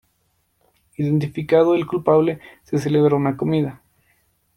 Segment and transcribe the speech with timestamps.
[0.97, 3.83] Identificado el culpable, se celebra una comida.